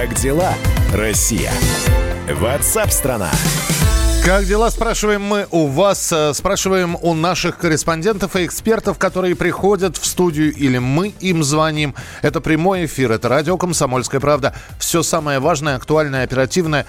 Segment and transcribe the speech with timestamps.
[0.00, 0.54] Как дела,
[0.94, 1.50] Россия?
[2.32, 3.32] Ватсап-страна!
[4.24, 9.96] Как дела, спрашиваем мы у вас, э, спрашиваем у наших корреспондентов и экспертов, которые приходят
[9.96, 11.96] в студию или мы им звоним.
[12.22, 14.54] Это прямой эфир, это радио «Комсомольская правда».
[14.78, 16.86] Все самое важное, актуальное, оперативное,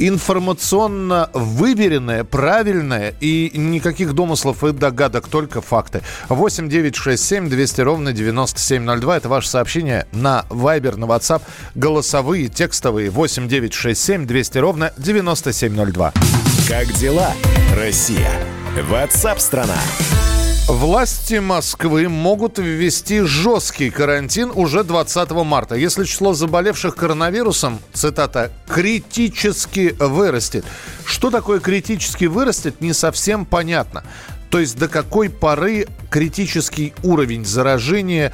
[0.00, 6.02] информационно выверенное, правильное и никаких домыслов и догадок, только факты.
[6.28, 9.16] 8 9 6 7 200 ровно 9702.
[9.16, 11.42] Это ваше сообщение на Viber, на WhatsApp.
[11.74, 16.12] Голосовые, текстовые 8 9 6 7 200 ровно 9702.
[16.68, 17.32] Как дела,
[17.76, 18.30] Россия?
[18.88, 19.76] Ватсап-страна!
[20.70, 29.96] Власти Москвы могут ввести жесткий карантин уже 20 марта, если число заболевших коронавирусом, цитата, критически
[29.98, 30.64] вырастет.
[31.04, 34.04] Что такое критически вырастет, не совсем понятно.
[34.48, 38.32] То есть до какой поры критический уровень заражения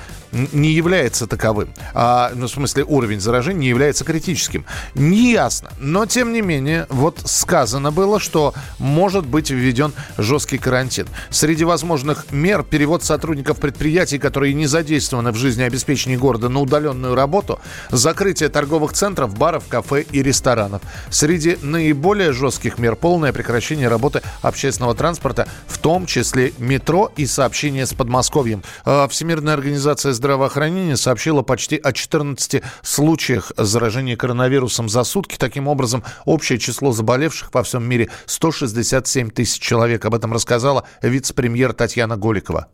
[0.53, 1.69] не является таковым.
[1.95, 4.65] А, ну, в смысле, уровень заражения не является критическим.
[4.95, 5.71] Не ясно.
[5.79, 11.07] Но, тем не менее, вот сказано было, что может быть введен жесткий карантин.
[11.31, 17.59] Среди возможных мер перевод сотрудников предприятий, которые не задействованы в жизнеобеспечении города на удаленную работу,
[17.91, 20.83] закрытие торговых центров, баров, кафе и ресторанов.
[21.11, 27.87] Среди наиболее жестких мер полное прекращение работы общественного транспорта, в том числе метро и сообщения
[27.87, 28.63] с Подмосковьем.
[28.85, 30.26] А, Всемирная организация здравоохранения
[30.97, 35.37] сообщила почти о 14 случаях заражения коронавирусом за сутки.
[35.39, 40.05] Таким образом, общее число заболевших по всем мире 167 тысяч человек.
[40.05, 42.69] Об этом рассказала вице-премьер Татьяна Голикова.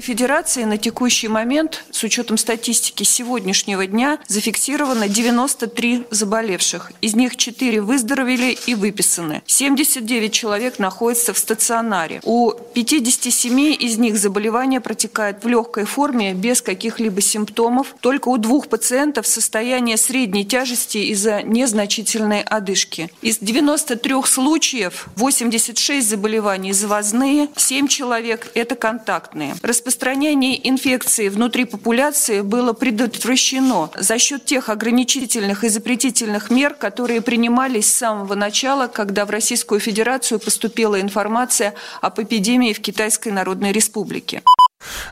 [0.00, 6.92] Федерации на текущий момент, с учетом статистики сегодняшнего дня, зафиксировано 93 заболевших.
[7.00, 9.42] Из них 4 выздоровели и выписаны.
[9.46, 12.20] 79 человек находятся в стационаре.
[12.24, 17.94] У 57 из них заболевание протекает в легкой форме, без каких-либо симптомов.
[18.00, 23.10] Только у двух пациентов состояние средней тяжести из-за незначительной одышки.
[23.22, 29.54] Из 93 случаев 86 заболеваний завозные, 7 человек– это контактные
[29.86, 37.88] распространение инфекции внутри популяции было предотвращено за счет тех ограничительных и запретительных мер, которые принимались
[37.88, 44.42] с самого начала, когда в Российскую Федерацию поступила информация об эпидемии в Китайской Народной Республике.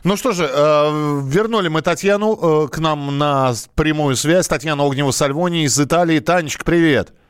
[0.03, 4.47] Ну что же, э, вернули мы Татьяну э, к нам на прямую связь.
[4.47, 6.19] Татьяна Огнева-Сальвони из Италии.
[6.19, 7.07] Танечка, привет.
[7.07, 7.24] Привет,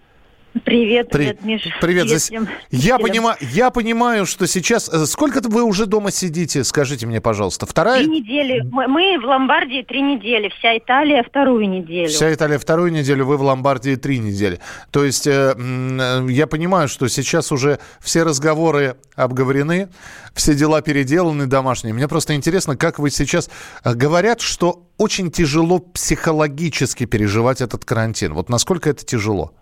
[0.64, 1.62] привет, Миш.
[1.82, 2.04] Привет.
[2.06, 2.22] привет.
[2.22, 2.48] Всем.
[2.72, 4.90] Я, понимаю, я понимаю, что сейчас...
[4.90, 6.64] Э, сколько вы уже дома сидите?
[6.64, 7.66] Скажите мне, пожалуйста.
[7.66, 8.04] Вторая?
[8.04, 8.62] Три недели.
[8.62, 10.52] Мы в Ломбардии три недели.
[10.60, 12.10] Вся Италия вторую неделю.
[12.10, 14.60] Вся Италия вторую неделю, вы в Ломбардии три недели.
[14.92, 19.90] То есть э, э, я понимаю, что сейчас уже все разговоры обговорены,
[20.34, 21.94] все дела переделаны домашние.
[21.94, 23.50] Мне просто интересно, как вы сейчас...
[23.84, 28.34] Говорят, что очень тяжело психологически переживать этот карантин.
[28.34, 29.54] Вот насколько это тяжело?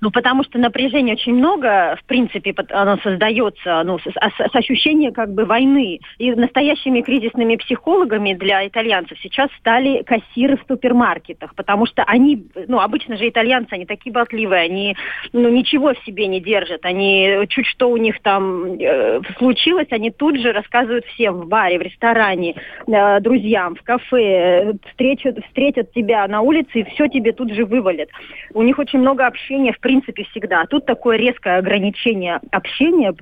[0.00, 5.12] Ну, потому что напряжения очень много, в принципе, оно создается ну, с, с, с ощущением
[5.12, 6.00] как бы войны.
[6.18, 12.78] И настоящими кризисными психологами для итальянцев сейчас стали кассиры в супермаркетах, потому что они, ну,
[12.80, 14.96] обычно же итальянцы, они такие болтливые, они,
[15.32, 20.10] ну, ничего в себе не держат, они, чуть что у них там э, случилось, они
[20.10, 22.54] тут же рассказывают всем в баре, в ресторане,
[22.86, 27.64] э, друзьям, в кафе, э, встречат, встретят тебя на улице и все тебе тут же
[27.64, 28.08] вывалят.
[28.54, 30.60] У них очень много общения в принципе всегда.
[30.60, 33.14] А тут такое резкое ограничение общения,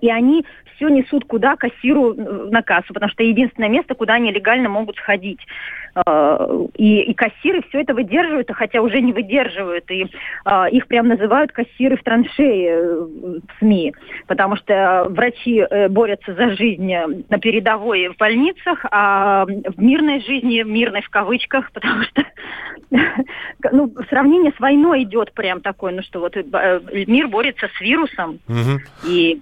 [0.00, 4.32] и они все несут куда кассиру э, на кассу, потому что единственное место, куда они
[4.32, 5.40] легально могут сходить.
[5.94, 9.90] Э, и, и кассиры все это выдерживают, а хотя уже не выдерживают.
[9.90, 10.06] И
[10.44, 13.94] э, их прям называют кассиры в траншее в СМИ,
[14.26, 16.92] потому что врачи борются за жизнь
[17.28, 22.24] на передовой в больницах, а в мирной жизни, мирной в кавычках, потому что
[23.72, 28.80] ну, сравнение с войной идет прям такое, ну что вот мир борется с вирусом, угу.
[29.06, 29.40] и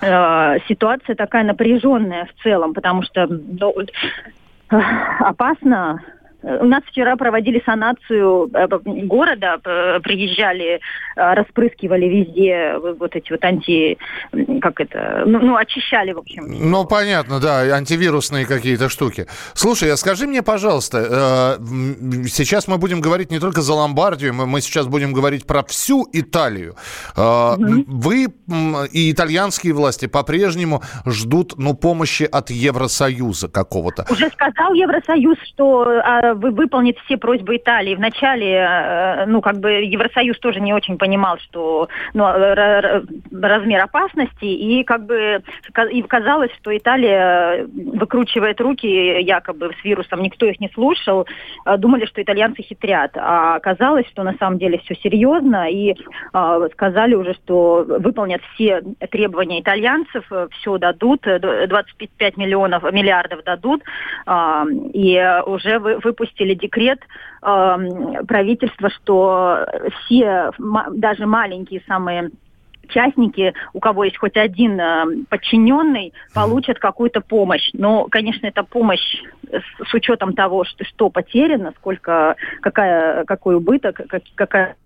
[0.00, 3.74] Э, ситуация такая напряженная в целом, потому что ну,
[4.70, 4.76] э,
[5.20, 6.02] опасно
[6.42, 8.66] у нас вчера проводили санацию э,
[9.04, 9.58] города,
[10.02, 10.80] приезжали,
[11.16, 13.98] э, распрыскивали везде вот эти вот анти...
[14.60, 15.24] Как это?
[15.26, 16.44] Ну, ну очищали, в общем.
[16.48, 19.26] Ну, понятно, да, антивирусные какие-то штуки.
[19.54, 24.60] Слушай, а скажи мне, пожалуйста, э, сейчас мы будем говорить не только за Ломбардию, мы
[24.60, 26.74] сейчас будем говорить про всю Италию.
[27.16, 28.26] Вы
[28.92, 34.06] и итальянские власти по-прежнему ждут, ну, помощи от Евросоюза какого-то.
[34.10, 37.94] Уже сказал Евросоюз, что а, э, выполнит все просьбы Италии.
[37.94, 44.84] Вначале, э, ну, как бы Евросоюз тоже не очень понимал, что ну, размер опасности, и
[44.84, 45.42] как бы
[45.90, 51.26] и казалось, что Италия выкручивает руки якобы с вирусом, никто их не слушал,
[51.78, 55.94] думали, что итальянцы хитрят, а оказалось, что на самом деле все серьезно, и
[56.72, 63.82] сказали уже, что выполнят все требования итальянцев, все дадут, 25 миллионов, миллиардов дадут,
[64.92, 65.78] и уже
[66.20, 67.00] выпустили декрет
[67.40, 69.66] правительства, что
[70.04, 70.50] все,
[70.92, 72.30] даже маленькие самые
[72.84, 77.70] участники, у кого есть хоть один э, подчиненный, получат какую-то помощь.
[77.72, 84.00] Но, конечно, эта помощь с, с учетом того, что, что потеряно, сколько, какая, какой убыток,
[84.08, 84.76] как, какая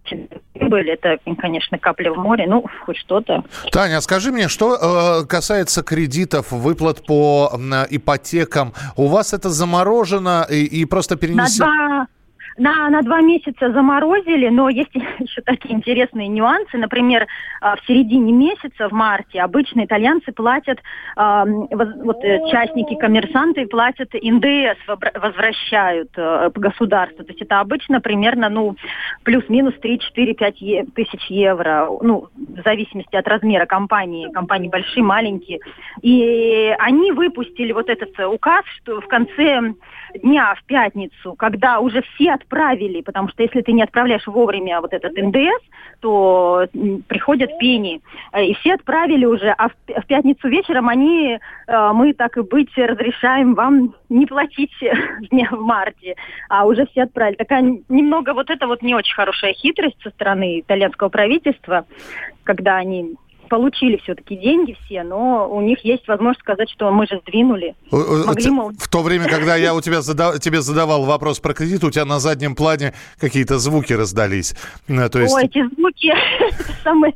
[0.53, 3.45] прибыль, это, конечно, капля в море, ну, хоть что-то.
[3.73, 10.47] Таня, скажи мне, что э, касается кредитов, выплат по э, ипотекам, у вас это заморожено
[10.49, 12.07] и, и просто перенесено?
[12.57, 16.77] На на, два месяца заморозили, но есть еще такие интересные нюансы.
[16.77, 17.27] Например,
[17.61, 20.81] а, в середине месяца, в марте, обычно итальянцы платят,
[21.17, 24.79] вот э, частники, коммерсанты платят НДС,
[25.15, 27.25] возвращают э, государству.
[27.25, 28.77] То есть это обычно примерно, ну,
[29.23, 34.31] плюс-минус 3-4-5 тысяч евро, ну, в зависимости от размера компании.
[34.33, 35.61] Компании большие, маленькие.
[36.03, 39.75] И они выпустили вот этот указ, что в конце
[40.23, 44.93] дня, в пятницу, когда уже все отправили, потому что если ты не отправляешь вовремя вот
[44.93, 45.63] этот НДС,
[46.01, 46.67] то
[47.09, 48.01] приходят пени.
[48.33, 52.71] Э, и все отправили уже, а в пятницу вечером они, э, мы так и быть,
[52.77, 54.75] разрешаем вам не платить
[55.51, 56.15] в марте,
[56.49, 57.37] а уже все отправили.
[57.37, 61.87] Такая немного вот это вот не очень хорошая хитрость со стороны итальянского правительства,
[62.45, 63.17] когда они
[63.49, 67.75] получили все-таки деньги все, но у них есть возможность сказать, что мы же сдвинули.
[67.91, 68.73] Могли, мол...
[68.79, 70.41] В то время, когда я у тебя задав...
[70.41, 74.55] тебе задавал вопрос про кредит, у тебя на заднем плане какие-то звуки раздались.
[74.89, 75.35] Э, то есть...
[75.35, 77.15] Ой, эти звуки, это самое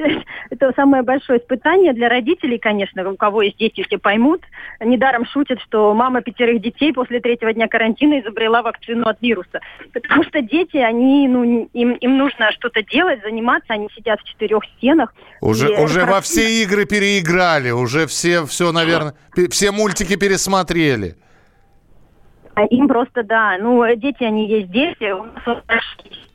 [0.50, 4.42] это самое большое испытание для родителей, конечно, у кого есть дети, все поймут.
[4.80, 9.60] Недаром шутят, что мама пятерых детей после третьего дня карантина изобрела вакцину от вируса.
[9.92, 14.64] Потому что дети, они, ну, им, им нужно что-то делать, заниматься, они сидят в четырех
[14.76, 15.14] стенах.
[15.40, 19.14] Уже, уже во все игры переиграли, уже все, все, наверное,
[19.50, 21.16] все мультики пересмотрели.
[22.54, 25.12] А им просто, да, ну, дети, они есть дети.
[25.12, 25.62] У нас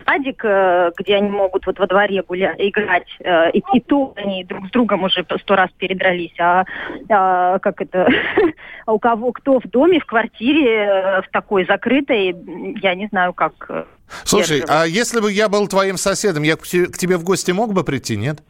[0.06, 4.44] садик, э, где они могут вот во дворе гулять, играть, э, и, и то они
[4.44, 6.66] друг с другом уже сто раз передрались, а,
[7.10, 8.08] а как это,
[8.86, 12.36] а у кого, кто в доме, в квартире, э, в такой закрытой,
[12.82, 13.88] я не знаю, как...
[14.24, 17.84] Слушай, а если бы я был твоим соседом, я к тебе в гости мог бы
[17.84, 18.44] прийти, нет?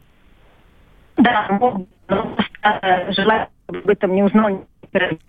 [1.16, 2.36] Да, мог, но
[3.08, 4.66] желательно об этом не узнал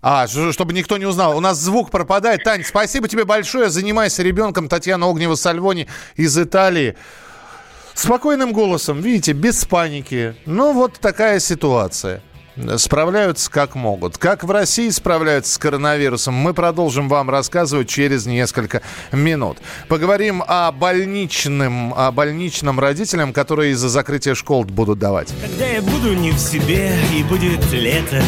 [0.02, 1.38] а, чтобы никто не узнал.
[1.38, 2.44] У нас звук пропадает.
[2.44, 3.70] Тань, спасибо тебе большое.
[3.70, 4.70] Занимайся ребенком.
[4.70, 6.96] Татьяна Огнева-Сальвони из Италии.
[7.94, 10.36] Спокойным голосом, видите, без паники.
[10.46, 12.22] Ну, вот такая ситуация.
[12.78, 14.18] Справляются как могут.
[14.18, 18.82] Как в России справляются с коронавирусом, мы продолжим вам рассказывать через несколько
[19.12, 19.60] минут.
[19.88, 25.34] Поговорим о больничном, о больничном родителям, которые из-за закрытия школ будут давать.
[25.42, 28.24] Когда я буду не в себе и будет лето,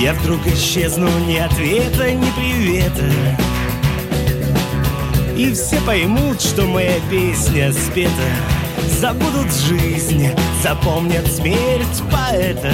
[0.00, 3.04] я вдруг исчезну ни ответа, ни привета.
[5.36, 8.10] И все поймут, что моя песня спета.
[8.98, 10.28] Забудут жизнь,
[10.62, 12.72] запомнят смерть поэта.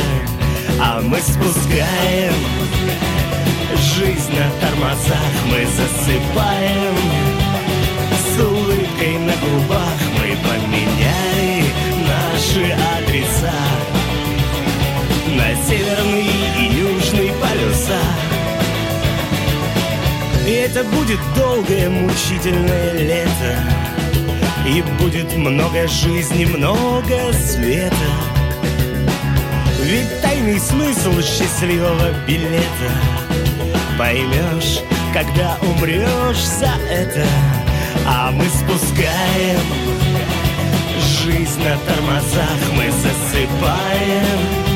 [0.80, 2.34] А мы спускаем
[3.96, 5.32] жизнь на тормозах.
[5.50, 6.94] Мы засыпаем
[8.14, 10.05] с улыбкой на губах
[20.76, 23.58] это будет долгое мучительное лето,
[24.68, 27.94] И будет много жизни, много света.
[29.82, 32.90] Ведь тайный смысл счастливого билета
[33.96, 34.80] Поймешь,
[35.14, 37.24] когда умрешь за это
[38.06, 39.60] А мы спускаем
[41.22, 44.75] жизнь на тормозах Мы засыпаем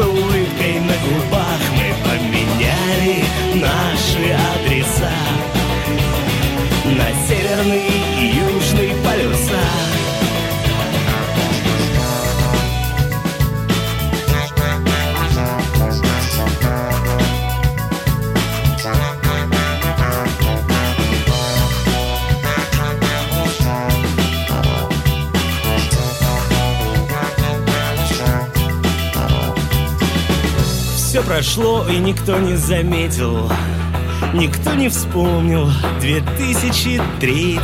[0.00, 5.12] с улыбкой на губах мы поменяли наши адреса.
[6.86, 7.84] На северный
[8.18, 8.59] и
[31.18, 33.50] прошло, и никто не заметил.
[34.32, 35.68] Никто не вспомнил
[36.00, 37.60] 2003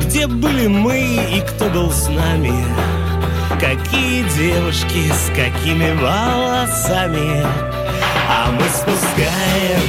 [0.00, 0.98] Где были мы
[1.32, 2.52] и кто был с нами?
[3.60, 7.46] Какие девушки с какими волосами?
[8.28, 9.80] А мы спускаем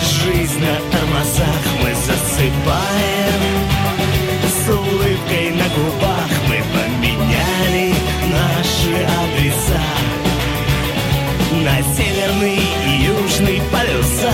[0.00, 3.49] Жизнь на тормозах мы засыпаем
[11.70, 14.32] На северный и южный полюса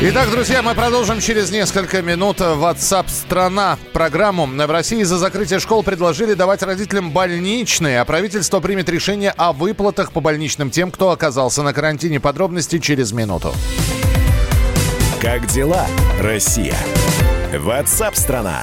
[0.00, 4.46] Итак, друзья, мы продолжим через несколько минут WhatsApp страна программу.
[4.46, 10.12] В России за закрытие школ предложили давать родителям больничные, а правительство примет решение о выплатах
[10.12, 12.18] по больничным тем, кто оказался на карантине.
[12.18, 13.54] Подробности через минуту.
[15.22, 15.86] Как дела,
[16.20, 16.76] Россия?
[17.52, 18.62] WhatsApp страна.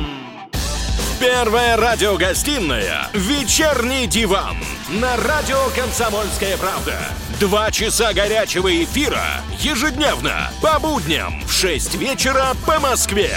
[1.21, 4.57] Первая радиогостинная «Вечерний диван»
[4.89, 6.95] на радио «Комсомольская правда».
[7.39, 9.23] Два часа горячего эфира
[9.59, 13.29] ежедневно по будням в 6 вечера по Москве.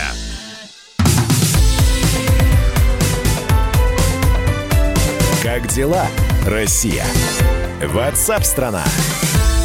[5.42, 6.06] Как дела,
[6.46, 7.04] Россия?
[7.82, 8.84] WhatsApp страна.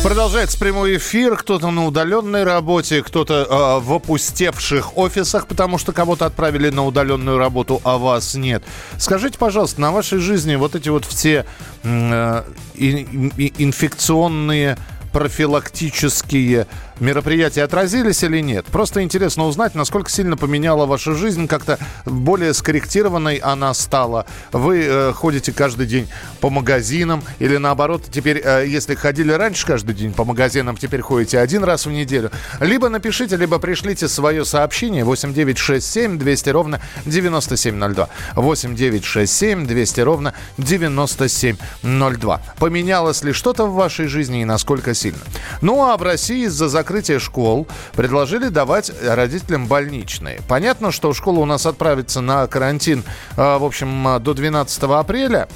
[0.03, 1.35] Продолжается прямой эфир.
[1.35, 7.37] Кто-то на удаленной работе, кто-то э, в опустевших офисах, потому что кого-то отправили на удаленную
[7.37, 8.63] работу, а вас нет.
[8.97, 11.45] Скажите, пожалуйста, на вашей жизни вот эти вот все
[11.83, 12.43] э,
[12.75, 14.77] ин- ин- инфекционные
[15.11, 16.67] профилактические
[16.99, 18.65] мероприятия отразились или нет?
[18.65, 24.25] Просто интересно узнать, насколько сильно поменяла ваша жизнь, как-то более скорректированной она стала.
[24.51, 26.07] Вы э, ходите каждый день
[26.41, 31.39] по магазинам или наоборот, теперь, э, если ходили раньше каждый день по магазинам, теперь ходите
[31.39, 32.31] один раз в неделю.
[32.59, 38.09] Либо напишите, либо пришлите свое сообщение 8967 200 ровно 9702.
[38.35, 42.41] 8967 200 ровно 9702.
[42.59, 45.19] Поменялось ли что-то в вашей жизни и насколько сильно?
[45.61, 46.88] Ну а в России из-за закрытия
[47.19, 50.41] школ предложили давать родителям больничные.
[50.47, 53.03] Понятно, что школа у нас отправится на карантин,
[53.37, 55.47] э, в общем, э, до 12 апреля.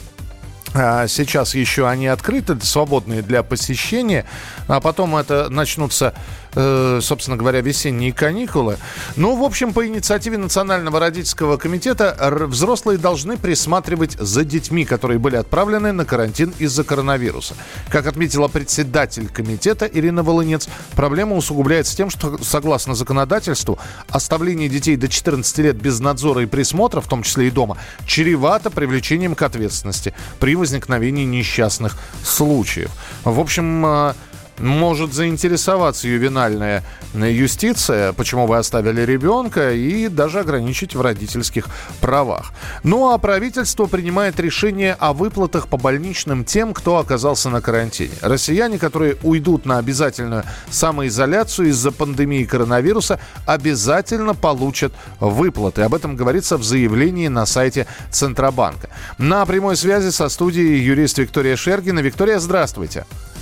[0.75, 4.25] А Сейчас еще они открыты, свободные для посещения,
[4.67, 6.15] а потом это начнутся,
[6.55, 8.77] э, собственно говоря, весенние каникулы.
[9.15, 12.15] Ну, в общем, по инициативе Национального родительского комитета
[12.47, 17.55] взрослые должны присматривать за детьми, которые были отправлены на карантин из-за коронавируса.
[17.89, 23.79] Как отметила председатель комитета Ирина Волынец, проблема усугубляется тем, что, согласно законодательству,
[24.09, 28.69] оставление детей до 14 лет без надзора и присмотра, в том числе и дома, чревато
[28.69, 32.91] привлечением к ответственности при возникновении несчастных случаев.
[33.23, 34.13] В общем, э,
[34.59, 36.83] может заинтересоваться ювенальная
[37.13, 41.67] юстиция, почему вы оставили ребенка, и даже ограничить в родительских
[42.01, 42.51] правах.
[42.83, 48.13] Ну а правительство принимает решение о выплатах по больничным тем, кто оказался на карантине.
[48.21, 55.81] Россияне, которые уйдут на обязательную самоизоляцию из-за пандемии коронавируса, обязательно получат выплаты.
[55.81, 58.89] Об этом говорится в заявлении на сайте Центробанка.
[59.17, 61.99] На прямой связи со студией юрист Виктория Шергина.
[61.99, 62.63] Виктория, здравствуйте.
[62.73, 63.32] Здравствуйте,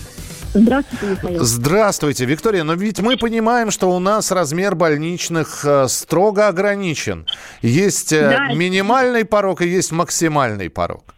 [0.55, 1.39] Михаил.
[1.43, 2.63] Здравствуйте, Виктория.
[2.63, 7.25] Но ведь мы понимаем, что у нас размер больничных э, строго ограничен.
[7.61, 8.53] Есть э, Да.
[8.53, 11.15] минимальный порог и есть максимальный порог.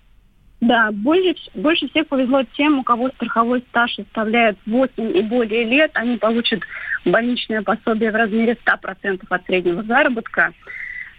[0.62, 5.92] Да, больше, больше всех повезло тем, у кого страховой стаж составляет 8 и более лет.
[5.96, 6.62] Они получат
[7.06, 10.54] больничное пособие в размере 100% от среднего заработка.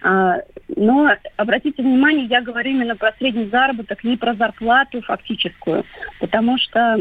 [0.06, 0.36] А,
[0.76, 5.84] Но обратите внимание, я говорю именно про средний заработок, не про зарплату фактическую,
[6.20, 6.98] потому что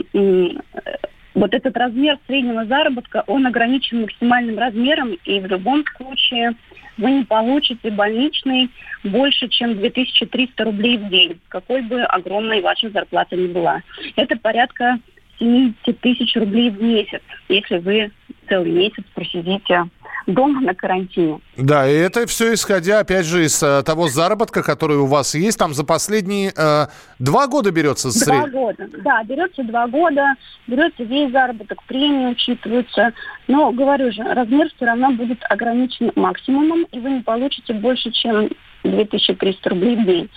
[1.33, 6.55] вот этот размер среднего заработка, он ограничен максимальным размером, и в любом случае
[6.97, 8.69] вы не получите больничный
[9.03, 13.81] больше, чем 2300 рублей в день, какой бы огромной ваша зарплата ни была.
[14.15, 14.99] Это порядка
[15.39, 18.11] 70 тысяч рублей в месяц, если вы
[18.47, 19.85] целый месяц просидите
[20.27, 21.39] дома на карантине.
[21.57, 25.57] Да, и это все исходя, опять же, из э, того заработка, который у вас есть.
[25.59, 26.87] Там за последние э,
[27.19, 28.87] два года берется Два сред- года.
[29.03, 30.35] Да, берется два года,
[30.67, 33.13] берется весь заработок, премии учитываются.
[33.47, 38.49] Но, говорю же, размер все равно будет ограничен максимумом, и вы не получите больше, чем
[38.83, 40.29] 2300 рублей в день.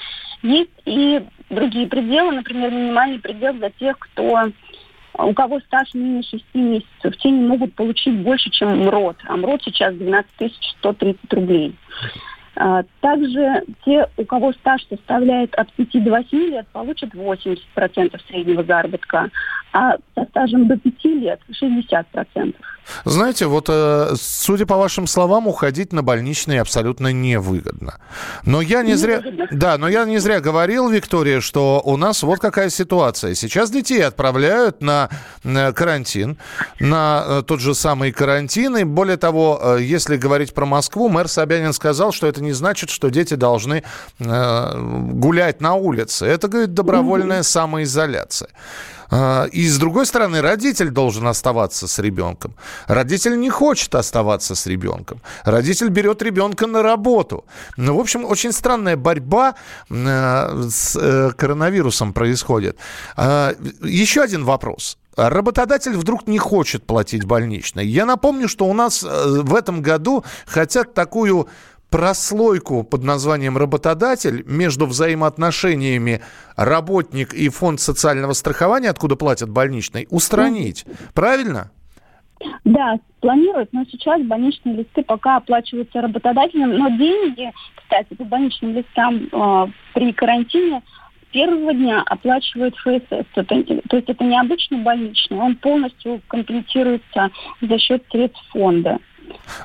[0.42, 4.50] Есть и другие пределы, например, минимальный предел для тех, кто
[5.18, 9.16] у кого стаж менее 6 месяцев, те не могут получить больше, чем МРОД.
[9.26, 11.74] А МРОД сейчас 12 130 рублей.
[12.58, 18.64] А, также те, у кого стаж составляет от 5 до 8 лет, получат 80% среднего
[18.64, 19.30] заработка,
[19.72, 22.54] а со стажем до 5 лет 60%.
[23.04, 27.98] Знаете, вот э, судя по вашим словам, уходить на больничный абсолютно невыгодно.
[28.44, 29.48] Но я не, не зря, выгодно.
[29.50, 33.34] да, но я не зря говорил, Виктория, что у нас вот какая ситуация.
[33.34, 35.08] Сейчас детей отправляют на,
[35.44, 36.38] на карантин,
[36.80, 38.76] на э, тот же самый карантин.
[38.76, 42.90] И более того, э, если говорить про Москву, мэр Собянин сказал, что это не значит,
[42.90, 43.82] что дети должны
[44.18, 44.78] э,
[45.12, 46.26] гулять на улице.
[46.26, 48.50] Это, говорит, добровольная самоизоляция.
[49.10, 52.54] А, и с другой стороны, родитель должен оставаться с ребенком.
[52.86, 55.20] Родитель не хочет оставаться с ребенком.
[55.44, 57.44] Родитель берет ребенка на работу.
[57.76, 59.54] Ну, в общем, очень странная борьба
[59.90, 62.76] э, с э, коронавирусом происходит.
[63.16, 64.98] А, еще один вопрос.
[65.16, 67.86] Работодатель вдруг не хочет платить больничный.
[67.86, 71.48] Я напомню, что у нас э, в этом году хотят такую
[71.90, 76.20] прослойку под названием работодатель между взаимоотношениями
[76.56, 80.84] работник и фонд социального страхования, откуда платят больничный, устранить.
[81.14, 81.70] Правильно?
[82.64, 89.28] Да, планируют, но сейчас больничные листы пока оплачиваются работодателем, но деньги, кстати, по больничным листам
[89.32, 90.82] э, при карантине
[91.32, 93.26] первого дня оплачивает ФСС.
[93.34, 98.98] То, то есть это не обычный больничный, он полностью компенсируется за счет средств фонда.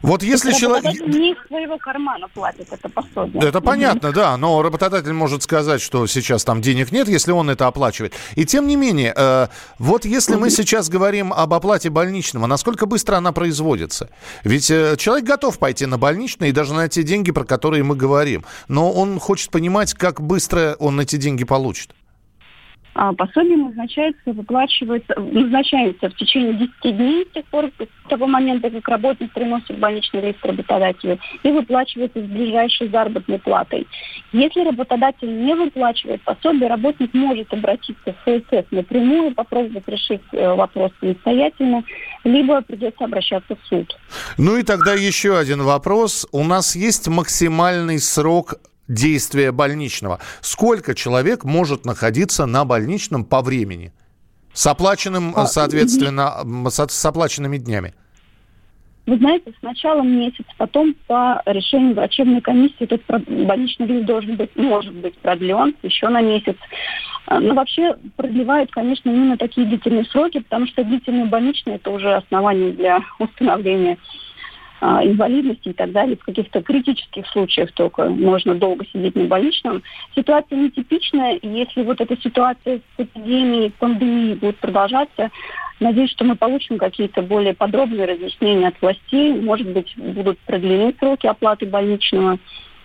[0.02, 0.94] Вот если человек...
[1.08, 3.44] Не из своего кармана платит это пособие.
[3.44, 7.68] Это понятно, да, но работодатель может сказать, что сейчас там денег нет, если он это
[7.68, 8.14] оплачивает.
[8.36, 9.48] И тем не менее, э,
[9.80, 14.10] вот если мы сейчас говорим об оплате больничного, насколько быстро она производится?
[14.44, 17.96] Ведь э, человек готов пойти на больничный и даже на те деньги, про которые мы
[17.96, 21.92] говорим, но он хочет понимать, как быстро он эти деньги получит.
[22.94, 28.70] А пособие назначается, выплачивается, назначается в течение 10 дней с тех пор, с того момента,
[28.70, 33.88] как работник приносит больничный лист работодателю, и выплачивается с ближайшей заработной платой.
[34.34, 40.92] Если работодатель не выплачивает пособие, работник может обратиться в ФСС напрямую, попробовать решить э, вопрос
[41.00, 41.84] самостоятельно,
[42.26, 43.98] либо придется обращаться в суд.
[44.38, 46.28] Ну и тогда еще один вопрос.
[46.32, 48.56] У нас есть максимальный срок
[48.94, 50.20] действия больничного.
[50.42, 53.92] Сколько человек может находиться на больничном по времени?
[54.54, 57.94] С оплаченным, а, соответственно, с, оплаченными днями.
[59.08, 64.94] Вы знаете, сначала месяц, потом по решению врачебной комиссии этот больничный лист должен быть, может
[64.94, 66.56] быть продлен еще на месяц.
[67.26, 72.14] А, но вообще продлевают, конечно, именно такие длительные сроки, потому что длительные больничные– это уже
[72.14, 73.98] основание для установления
[74.82, 76.18] инвалидности и так далее.
[76.18, 79.84] В каких-то критических случаях только можно долго сидеть на больничном.
[80.16, 81.40] Ситуация нетипичная.
[81.42, 85.30] Если вот эта ситуация с эпидемией, пандемией будет продолжаться,
[85.80, 89.34] надеюсь, что мы получим какие-то более подробные разъяснения от властей.
[89.34, 92.40] Может быть, будут продлены сроки оплаты больничного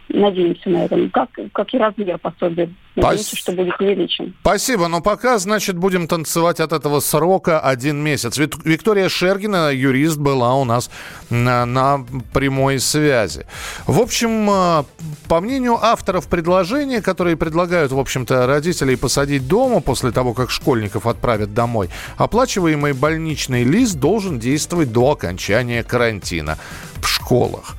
[0.09, 1.09] надеемся на это.
[1.13, 2.71] Как, как и размер пособия.
[2.95, 3.39] Надеемся, Пас...
[3.39, 4.35] что будет увеличен.
[4.41, 4.89] Спасибо.
[4.89, 8.39] Но пока, значит, будем танцевать от этого срока один месяц.
[8.39, 10.91] Виктория Шергина, юрист, была у нас
[11.29, 13.47] на, на прямой связи.
[13.87, 14.85] В общем, э,
[15.29, 21.07] по мнению авторов предложения, которые предлагают, в общем-то, родителей посадить дома после того, как школьников
[21.07, 26.59] отправят домой, оплачиваемый больничный лист должен действовать до окончания карантина
[27.01, 27.77] в школах.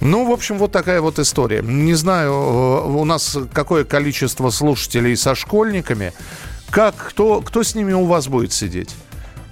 [0.00, 1.62] Ну, в общем, вот такая вот история.
[1.62, 6.12] Не знаю, э, у нас какое количество слушателей со школьниками.
[6.70, 8.94] Как, кто, кто с ними у вас будет сидеть?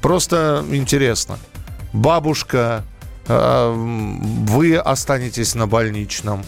[0.00, 1.38] Просто интересно.
[1.92, 2.84] Бабушка,
[3.28, 6.44] э, вы останетесь на больничном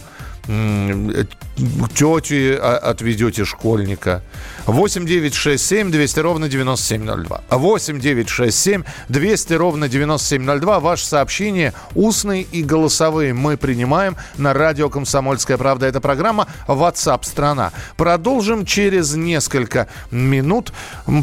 [1.94, 4.22] тети отведете школьника.
[4.66, 7.42] 8 9 6 7 200 ровно 9702.
[7.50, 10.80] 8 9 6 7 200 ровно 9702.
[10.80, 15.86] Ваши сообщения устные и голосовые мы принимаем на радио «Комсомольская правда».
[15.86, 17.72] Это программа WhatsApp страна».
[17.96, 20.72] Продолжим через несколько минут.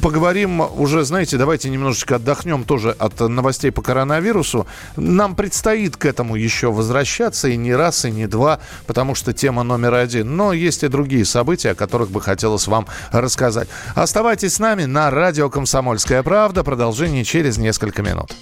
[0.01, 4.67] Поговорим уже, знаете, давайте немножечко отдохнем тоже от новостей по коронавирусу.
[4.95, 9.63] Нам предстоит к этому еще возвращаться и не раз, и не два, потому что тема
[9.63, 13.67] номер один но есть и другие события, о которых бы хотелось вам рассказать.
[13.95, 16.63] Оставайтесь с нами на радио «Комсомольская правда».
[16.63, 18.33] Продолжение через несколько минут.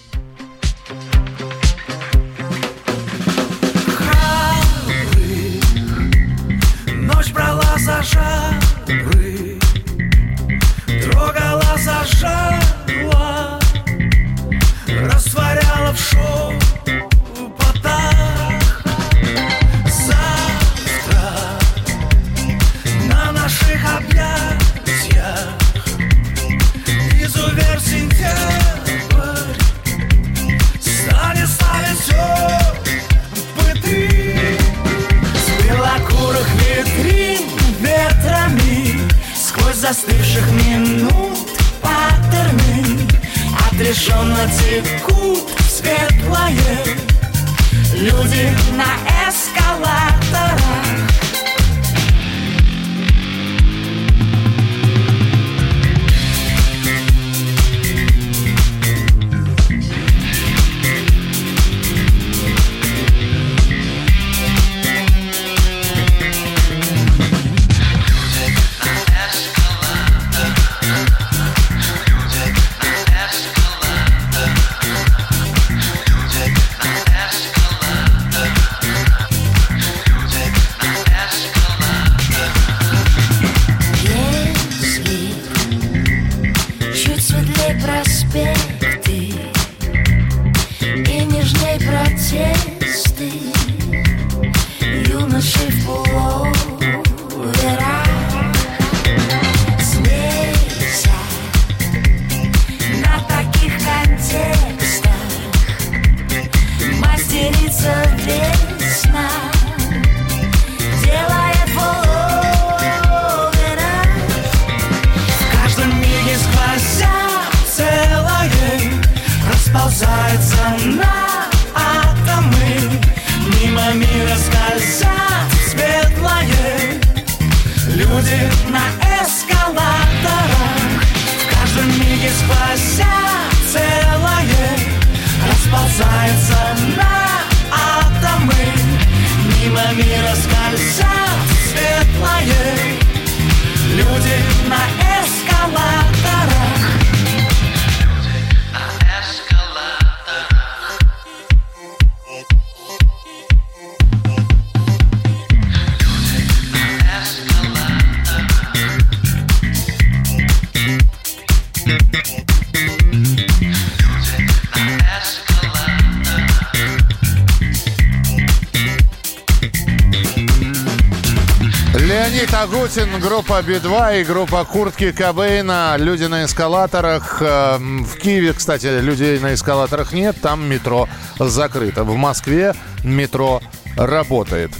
[172.90, 175.96] Агутин, группа Би-2 и группа Куртки Кобейна.
[176.00, 177.38] Люди на эскалаторах.
[177.40, 180.42] Э, В Киеве, кстати, людей на эскалаторах нет.
[180.42, 182.04] Там метро закрыто.
[182.04, 182.74] В Москве
[183.04, 183.62] метро
[183.96, 184.72] работает.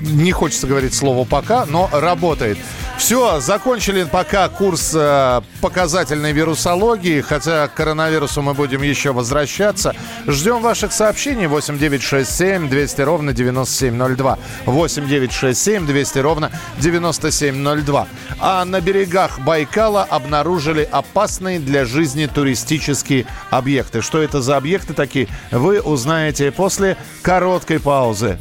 [0.00, 2.58] Не хочется говорить слово «пока», но работает.
[3.02, 9.92] Все, закончили пока курс э, показательной вирусологии, хотя к коронавирусу мы будем еще возвращаться.
[10.28, 14.38] Ждем ваших сообщений 8967 200 ровно 9702.
[14.66, 18.06] 8967 200 ровно 9702.
[18.38, 24.00] А на берегах Байкала обнаружили опасные для жизни туристические объекты.
[24.00, 28.38] Что это за объекты такие, вы узнаете после короткой паузы.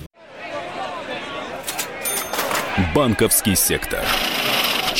[2.94, 4.06] Банковский сектор.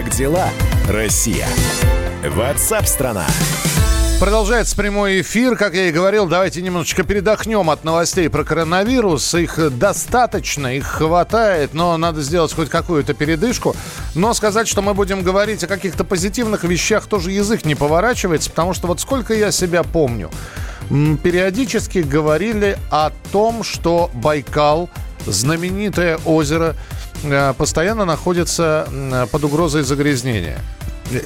[0.00, 0.48] Как дела,
[0.88, 1.46] Россия?
[2.26, 3.26] Ватсап-страна!
[4.18, 5.56] Продолжается прямой эфир.
[5.56, 9.34] Как я и говорил, давайте немножечко передохнем от новостей про коронавирус.
[9.34, 13.76] Их достаточно, их хватает, но надо сделать хоть какую-то передышку.
[14.14, 18.72] Но сказать, что мы будем говорить о каких-то позитивных вещах, тоже язык не поворачивается, потому
[18.72, 20.30] что вот сколько я себя помню,
[20.88, 24.88] периодически говорили о том, что Байкал,
[25.26, 26.74] знаменитое озеро,
[27.56, 28.88] постоянно находится
[29.30, 30.58] под угрозой загрязнения.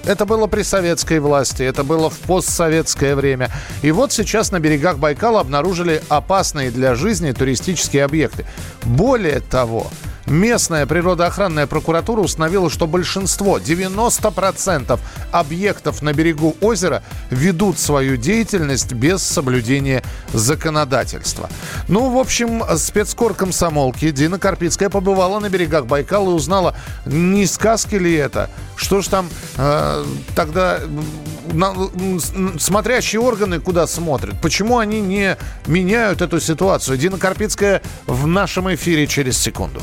[0.06, 3.50] Это было при советской власти, это было в постсоветское время.
[3.82, 8.46] И вот сейчас на берегах Байкала обнаружили опасные для жизни туристические объекты.
[8.82, 9.88] Более того,
[10.26, 14.98] местная природоохранная прокуратура установила, что большинство, 90%
[15.32, 21.48] объектов на берегу озера ведут свою деятельность без соблюдения законодательства.
[21.88, 27.96] Ну, в общем, спецкор комсомолки Дина Карпицкая побывала на берегах Байкала и узнала, не сказки
[27.96, 30.80] ли это, что ж там э, тогда
[31.52, 31.74] на-
[32.58, 34.34] смотрящие органы куда смотрят?
[34.40, 36.98] Почему они не меняют эту ситуацию?
[36.98, 39.80] Дина Карпицкая в нашем эфире через секунду.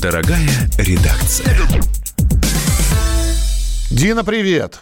[0.00, 1.56] Дорогая редакция.
[3.90, 4.80] Дина, привет.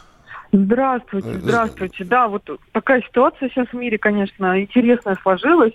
[0.52, 2.04] Здравствуйте, здравствуйте.
[2.04, 5.72] Да, вот такая ситуация сейчас в мире, конечно, интересная сложилась.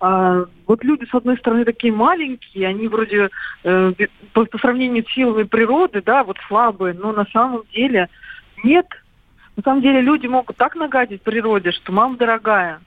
[0.00, 3.30] А, вот люди, с одной стороны, такие маленькие, они вроде
[3.64, 3.92] э,
[4.32, 8.08] по, по сравнению с силами природы, да, вот слабые, но на самом деле
[8.64, 8.86] нет
[9.56, 12.80] На самом деле люди могут так нагадить природе, что мама дорогая.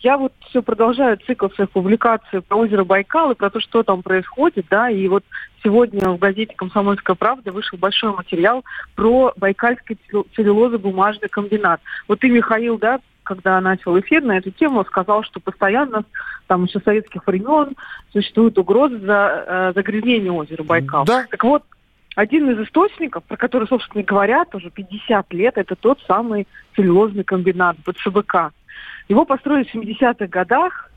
[0.00, 4.02] Я вот все продолжаю цикл своих публикаций про озеро Байкал и про то, что там
[4.02, 5.24] происходит, да, и вот
[5.64, 11.80] сегодня в газете «Комсомольская правда» вышел большой материал про Байкальский целлю- целлюлозо-бумажный комбинат.
[12.08, 16.04] Вот ты, Михаил, да, когда начал эфир на эту тему, сказал, что постоянно,
[16.46, 17.74] там еще советских времен,
[18.12, 21.04] существует угроза за э, загрязнения озера Байкал.
[21.04, 21.26] Да.
[21.30, 21.64] Так вот,
[22.16, 27.76] один из источников, про который, собственно, говорят уже 50 лет, это тот самый целлюлозный комбинат
[27.84, 28.52] БЦБК.
[29.08, 30.90] Его построили в 70-х годах,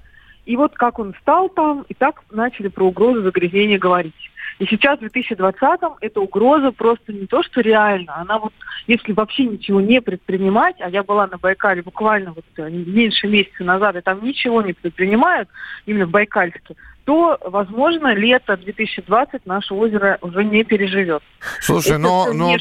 [0.45, 4.28] и вот как он стал там, и так начали про угрозу загрязнения говорить.
[4.59, 8.51] И сейчас, в 2020-м, эта угроза просто не то, что реальна, она вот,
[8.87, 13.63] если вообще ничего не предпринимать, а я была на Байкале буквально вот э, меньше месяца
[13.63, 15.47] назад, и там ничего не предпринимают,
[15.85, 21.23] именно в Байкальске, то, возможно, лето 2020 наше озеро уже не переживет.
[21.59, 22.55] Слушай, Это но, но-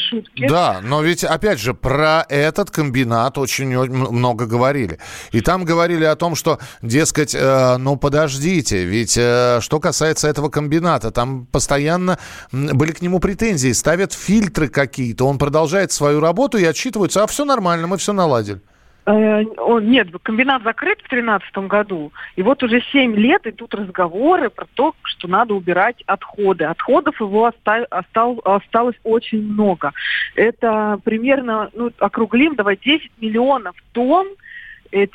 [0.49, 4.99] да, но ведь опять же про этот комбинат очень много говорили.
[5.33, 10.49] И там говорили о том, что, дескать, э, ну подождите, ведь э, что касается этого
[10.49, 12.17] комбината, там постоянно м,
[12.53, 17.45] были к нему претензии, ставят фильтры какие-то, он продолжает свою работу и отчитываются, а все
[17.45, 18.61] нормально, мы все наладили.
[19.07, 19.43] Э,
[19.81, 24.95] Нет, комбинат закрыт в 2013 году, и вот уже 7 лет идут разговоры про то,
[25.03, 26.65] что надо убирать отходы.
[26.65, 29.93] Отходов его оста- остал- осталось очень много.
[30.35, 34.29] Это примерно, ну, округлим, давай, 10 миллионов тонн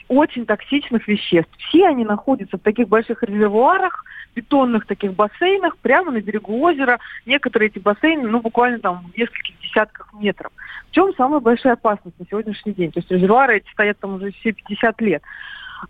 [0.08, 1.52] очень токсичных веществ.
[1.58, 4.06] Все они находятся в таких больших резервуарах,
[4.36, 7.00] бетонных таких бассейнах, прямо на берегу озера.
[7.26, 10.52] Некоторые эти бассейны, ну, буквально там в нескольких десятках метров.
[10.90, 12.92] В чем самая большая опасность на сегодняшний день?
[12.92, 15.24] То есть резервуары эти стоят там уже все 50 лет.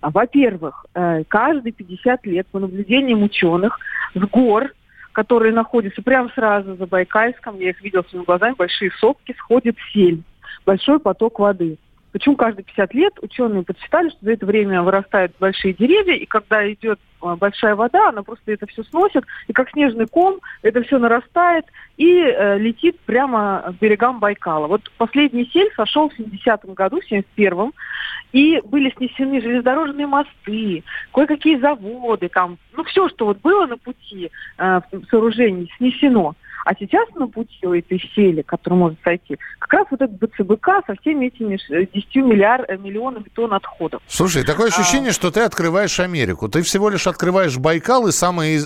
[0.01, 3.79] А, Во-первых, э, каждые 50 лет по наблюдениям ученых
[4.13, 4.73] с гор,
[5.11, 10.23] которые находятся прямо сразу за Байкальском, я их видела своими глазами, большие сопки, сходит сель,
[10.65, 11.77] большой поток воды.
[12.13, 16.71] Почему каждые 50 лет ученые подсчитали, что за это время вырастают большие деревья, и когда
[16.71, 20.99] идет а, большая вода, она просто это все сносит, и как снежный ком это все
[20.99, 21.65] нарастает
[21.97, 24.67] и э, летит прямо к берегам Байкала.
[24.67, 27.73] Вот последний сель сошел в 70-м году, в 71-м,
[28.31, 34.29] и были снесены железнодорожные мосты, кое-какие заводы, там, ну все, что вот было на пути
[34.59, 36.35] э, сооружений, снесено.
[36.65, 40.67] А сейчас на пути у этой сели, которая может сойти, как раз вот этот БЦБК
[40.87, 44.01] со всеми этими ш- 10 миллиар, э, миллионами тонн отходов.
[44.07, 44.69] Слушай, такое А.
[44.69, 46.47] ощущение, что ты открываешь Америку.
[46.49, 48.59] Ты всего лишь открываешь Байкал, и самое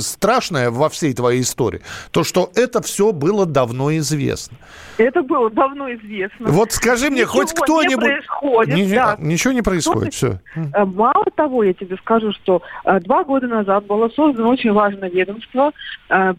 [0.00, 4.56] страшное во всей твоей истории, то, что это все было давно известно.
[4.98, 6.48] Это было давно известно.
[6.50, 7.90] Вот скажи мне, Ничего хоть кто-нибудь...
[7.90, 9.16] не происходит, Ни- да.
[9.18, 10.40] Ничего не происходит, все.
[10.74, 15.08] Э, Мало того, я тебе скажу, что э, два года назад было создано очень важное
[15.10, 15.72] ведомство
[16.10, 16.34] э,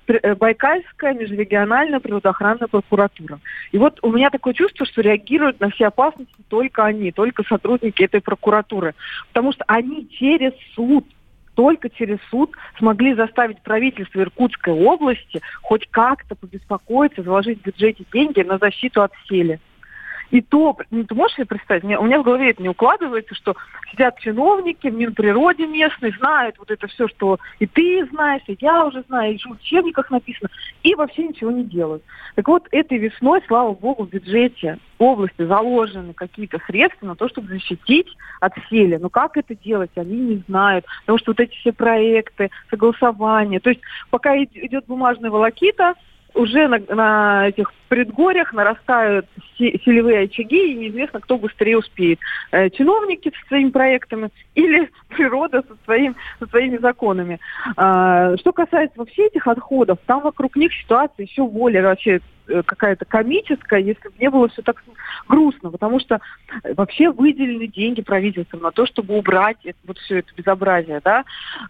[1.01, 3.39] Байкальская межрегиональная природоохранная прокуратура.
[3.71, 8.03] И вот у меня такое чувство, что реагируют на все опасности только они, только сотрудники
[8.03, 8.93] этой прокуратуры.
[9.29, 11.05] Потому что они через суд
[11.55, 18.41] только через суд смогли заставить правительство Иркутской области хоть как-то побеспокоиться, заложить в бюджете деньги
[18.41, 19.59] на защиту от сели.
[20.31, 23.35] И то, ну, ты можешь себе представить, мне- у меня в голове это не укладывается,
[23.35, 23.55] что
[23.91, 28.85] сидят чиновники в Минприроде местной, знают вот это все, что и ты знаешь, и я
[28.85, 30.49] уже знаю, и в учебниках написано,
[30.83, 32.03] и вообще ничего не делают.
[32.35, 37.47] Так вот, этой весной, слава богу, в бюджете области заложены какие-то средства на то, чтобы
[37.47, 38.07] защитить
[38.39, 38.97] от сели.
[38.97, 40.85] Но как это делать, они не знают.
[41.01, 43.59] Потому что вот эти все проекты, согласования.
[43.59, 45.95] То есть пока ид- идет бумажная волокита,
[46.33, 49.25] уже на, на этих предгорьях нарастают
[49.57, 52.19] се- селевые очаги, и неизвестно, кто быстрее успеет.
[52.51, 57.39] Э, чиновники со своими проектами или природа со, своим, со своими законами.
[57.75, 62.21] А, что касается вообще этих отходов, там вокруг них ситуация еще более вообще
[62.65, 64.83] какая-то комическая, если бы не было все так
[65.27, 66.19] грустно, потому что
[66.63, 71.23] э, вообще выделены деньги правительством на то, чтобы убрать это- вот все это безобразие, да.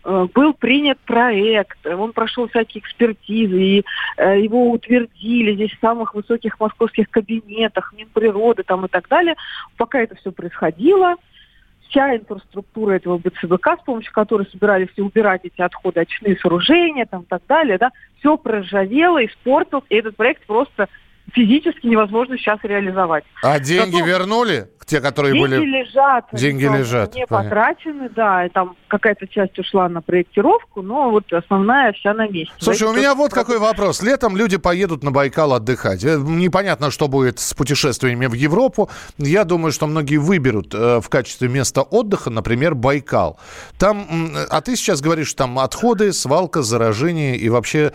[0.04, 3.86] Э, Был принят проект, э, он прошел всякие экспертизы, и
[4.18, 9.36] э, его утвердили здесь в самых высоких московских кабинетах, Минприроды там и так далее.
[9.78, 11.16] Пока это все происходило,
[11.92, 17.26] вся инфраструктура этого БЦВК, с помощью которой собирались убирать эти отходы, очные сооружения там и
[17.26, 20.88] так далее, да, все проржавело, испортилось, и этот проект просто
[21.34, 23.24] физически невозможно сейчас реализовать.
[23.44, 24.68] А деньги Зато- вернули?
[24.86, 25.84] Те, которые Деньги были...
[25.84, 26.26] лежат.
[26.34, 27.50] Деньги они, лежат, Не понятно.
[27.50, 32.52] потрачены, да, и там какая-то часть ушла на проектировку, но вот основная вся на месте.
[32.58, 34.02] Слушай, у Зависит меня от- вот какой вопрос.
[34.02, 36.04] Летом люди поедут на Байкал отдыхать.
[36.04, 38.90] Э, Непонятно, что будет с путешествиями в Европу.
[39.18, 43.40] Я думаю, что многие выберут э, в качестве места отдыха, например, Байкал.
[43.80, 44.06] Там,
[44.50, 47.94] а ты сейчас говоришь, там отходы, свалка, заражение и вообще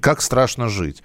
[0.00, 1.02] как страшно жить.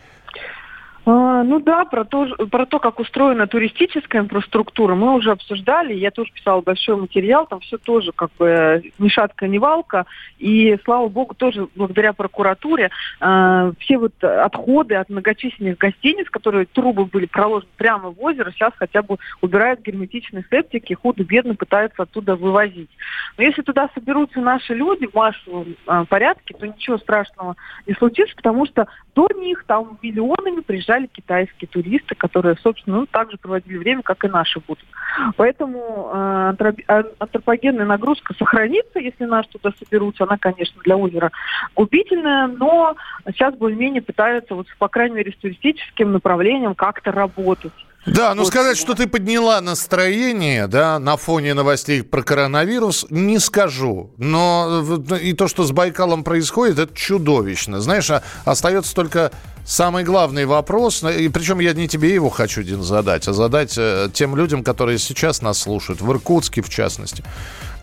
[1.06, 5.94] А, ну да, про то, про то, как устроена туристическая инфраструктура, мы уже обсуждали.
[5.94, 10.06] Я тоже писала большой материал, там все тоже как бы э, ни шатка, ни валка.
[10.40, 12.90] И, слава богу, тоже благодаря прокуратуре
[13.20, 18.72] э, все вот отходы от многочисленных гостиниц, которые трубы были проложены прямо в озеро, сейчас
[18.78, 22.90] хотя бы убирают герметичные септики, худо-бедно пытаются оттуда вывозить.
[23.38, 28.34] Но если туда соберутся наши люди в массовом э, порядке, то ничего страшного не случится,
[28.38, 30.62] потому что до них там миллионами
[30.94, 34.86] приезжали китайские туристы, которые, собственно, ну, так же проводили время, как и наши будут.
[35.38, 40.24] Поэтому э, а- антропогенная нагрузка сохранится, если наши туда соберутся.
[40.24, 41.32] Она, конечно, для озера
[41.76, 42.96] губительная, но
[43.28, 47.74] сейчас более-менее пытаются, вот, по крайней мере, с туристическим направлением как-то работать.
[48.06, 48.50] Да, ну Вот.
[48.50, 54.12] сказать, что ты подняла настроение, да, на фоне новостей про коронавирус, не скажу.
[54.18, 57.80] Но вот и то, что с Байкалом происходит, это чудовищно.
[57.80, 59.32] Знаешь, а остается только
[59.66, 64.10] самый главный вопрос, и причем я не тебе его хочу, Дин, задать, а задать э,
[64.14, 67.24] тем людям, которые сейчас нас слушают, в Иркутске в частности.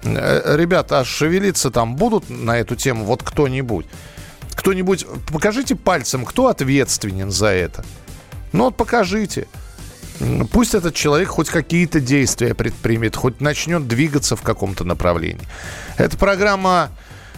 [0.03, 3.87] Э, Ребята, а шевелиться там будут на эту тему вот кто-нибудь?
[4.55, 7.83] Кто-нибудь, покажите пальцем, кто ответственен за это.
[8.53, 9.47] Ну вот покажите.
[10.51, 15.47] Пусть этот человек хоть какие-то действия предпримет, хоть начнет двигаться в каком-то направлении.
[15.97, 16.91] Это программа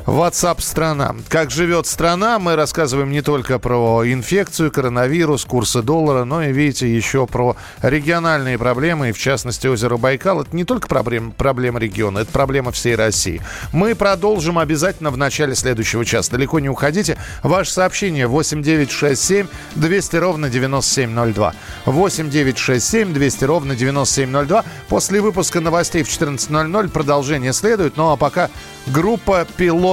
[0.07, 1.15] WhatsApp страна.
[1.29, 6.93] Как живет страна, мы рассказываем не только про инфекцию, коронавирус, курсы доллара, но и, видите,
[6.93, 10.43] еще про региональные проблемы, и в частности озеро Байкал.
[10.43, 13.41] Это не только проблема, проблема региона, это проблема всей России.
[13.73, 16.33] Мы продолжим обязательно в начале следующего часа.
[16.33, 17.17] Далеко не уходите.
[17.45, 21.55] Ваше сообщение 8967 200 ровно 9702.
[21.87, 24.65] 8967 200 ровно 9702.
[24.89, 27.97] После выпуска новостей в 14.00 продолжение следует.
[27.97, 28.51] Ну а пока
[28.87, 29.92] группа «Пилот.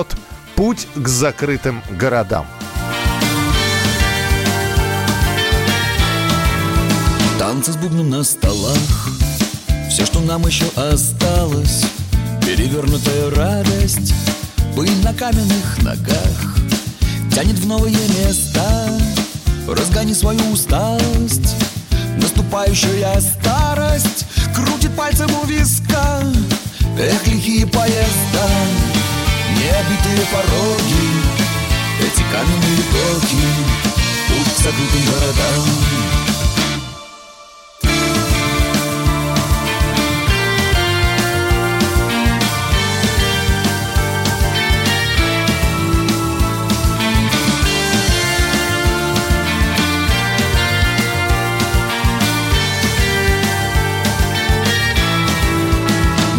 [0.55, 2.45] Путь к закрытым городам».
[7.38, 8.77] Танцы с бубном на столах.
[9.89, 11.85] Все, что нам еще осталось.
[12.45, 14.13] Перевернутая радость.
[14.75, 16.55] Пыль на каменных ногах.
[17.33, 18.89] Тянет в новые места.
[19.67, 21.55] Разгони свою усталость.
[22.17, 26.21] Наступающая старость Крутит пальцем у виска.
[26.97, 28.38] Эх, лихие поезда
[29.69, 31.05] Необитые пороги
[31.99, 33.43] Эти каменные доки
[34.27, 35.65] Путь к закрытым городам.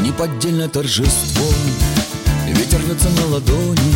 [0.02, 1.49] Неподдельное торжество
[2.90, 3.94] Рвется на ладони.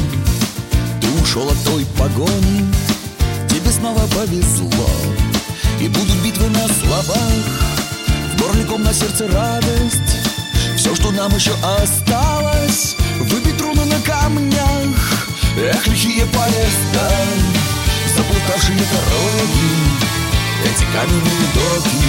[1.00, 2.64] Ты ушел от той погони.
[3.48, 4.88] Тебе снова повезло.
[5.80, 7.44] И будут битвы на словах.
[8.32, 9.98] В горле на сердце радость.
[10.76, 15.28] Все, что нам еще осталось Выбить руны на камнях.
[15.56, 17.10] Эх, лихие поезда
[18.16, 19.72] Заплутавшие дороги.
[20.66, 22.06] Эти каменные доки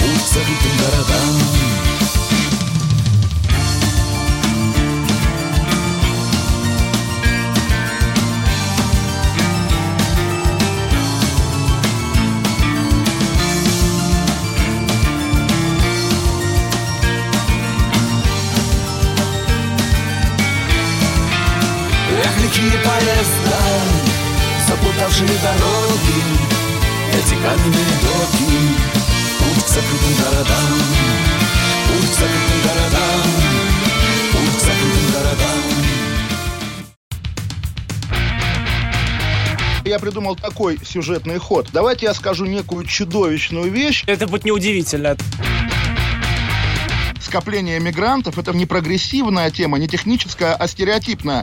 [0.00, 1.93] Путь к городам
[22.54, 23.60] Лихие поезда,
[24.68, 26.20] запутавшие дороги,
[27.12, 28.54] Эти каменные доки,
[29.40, 30.70] путь к закрытым городам,
[31.88, 33.22] Путь к закрытым городам,
[34.32, 35.58] путь к закрытым городам.
[39.84, 41.70] Я придумал такой сюжетный ход.
[41.72, 44.04] Давайте я скажу некую чудовищную вещь.
[44.06, 45.16] Это будет неудивительно.
[47.20, 51.42] Скопление мигрантов– это не прогрессивная тема, не техническая, а стереотипная.